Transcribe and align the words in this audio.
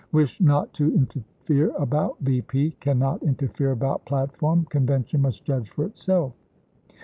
P. 0.01 0.05
Wish 0.13 0.41
not 0.41 0.73
to 0.73 0.85
in 0.85 1.05
dorsement, 1.05 1.23
terfere 1.45 1.79
about 1.79 2.17
V. 2.21 2.41
P. 2.41 2.71
Can 2.79 2.97
not 2.97 3.21
interfere 3.21 3.69
about 3.69 4.03
plat 4.05 4.29
u 4.29 4.33
3S. 4.33 4.37
form. 4.39 4.65
Convention 4.71 5.21
must 5.21 5.45
judge 5.45 5.69
for 5.69 5.85
itself." 5.85 6.33